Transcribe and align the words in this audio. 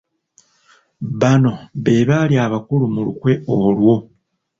Bano 1.21 1.51
be 1.83 1.93
baali 2.09 2.35
abakulu 2.45 2.85
mu 2.93 3.01
lukwe 3.07 3.31
olwo. 3.57 3.95